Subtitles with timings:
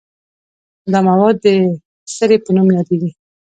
[0.91, 1.45] دا مواد د
[2.15, 3.09] سرې په نوم یادیږي.